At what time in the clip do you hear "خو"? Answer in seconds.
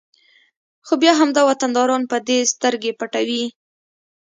0.85-0.93